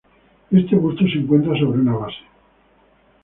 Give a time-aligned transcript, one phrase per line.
[0.49, 2.23] Este busto se encuentra sobre una base.